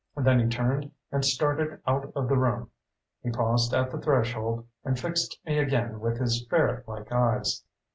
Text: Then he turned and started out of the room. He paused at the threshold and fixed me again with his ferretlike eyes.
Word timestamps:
Then 0.17 0.39
he 0.39 0.47
turned 0.47 0.89
and 1.11 1.23
started 1.23 1.79
out 1.85 2.11
of 2.15 2.27
the 2.27 2.35
room. 2.35 2.71
He 3.21 3.29
paused 3.29 3.71
at 3.71 3.91
the 3.91 3.99
threshold 3.99 4.65
and 4.83 4.99
fixed 4.99 5.37
me 5.45 5.59
again 5.59 5.99
with 5.99 6.17
his 6.17 6.43
ferretlike 6.47 7.11
eyes. 7.11 7.63